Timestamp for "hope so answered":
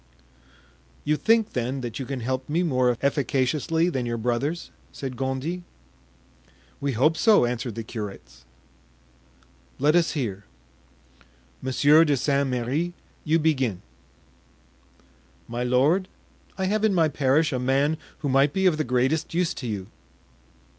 6.93-7.75